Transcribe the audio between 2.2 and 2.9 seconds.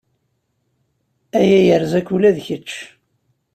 d kečč.